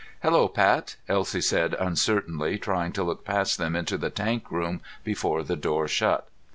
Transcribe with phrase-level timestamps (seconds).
[0.23, 5.43] "Hello, Pat," Elsie said uncertainly, trying to look past them into the tank room before
[5.43, 6.27] the door shut.